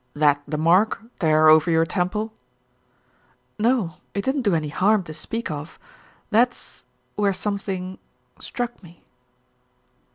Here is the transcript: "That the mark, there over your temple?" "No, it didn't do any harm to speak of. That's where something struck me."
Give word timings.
"That 0.15 0.41
the 0.47 0.57
mark, 0.57 0.99
there 1.19 1.47
over 1.47 1.69
your 1.69 1.85
temple?" 1.85 2.33
"No, 3.59 3.97
it 4.15 4.23
didn't 4.25 4.41
do 4.41 4.55
any 4.55 4.69
harm 4.69 5.03
to 5.03 5.13
speak 5.13 5.51
of. 5.51 5.77
That's 6.31 6.85
where 7.15 7.33
something 7.33 7.99
struck 8.39 8.81
me." 8.81 9.03